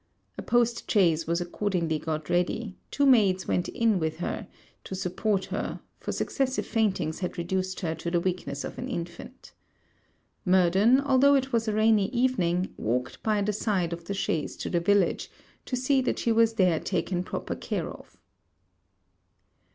[0.35, 4.47] A post chaise was accordingly got ready; two maids went in it with her,
[4.83, 9.51] to support her, for successive faintings had reduced her to the weakness of an infant.
[10.43, 14.71] Murden, although it was a rainy evening, walked by the side of the chaise to
[14.71, 15.29] the village,
[15.67, 18.17] to see that she was there taken proper care of.